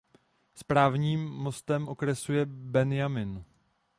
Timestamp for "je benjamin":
2.33-3.43